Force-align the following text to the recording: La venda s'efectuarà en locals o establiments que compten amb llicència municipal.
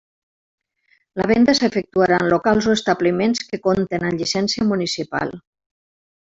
La 1.19 1.27
venda 1.31 1.53
s'efectuarà 1.59 2.17
en 2.25 2.31
locals 2.33 2.69
o 2.71 2.73
establiments 2.79 3.45
que 3.51 3.61
compten 3.69 4.09
amb 4.09 4.25
llicència 4.25 4.67
municipal. 4.75 5.37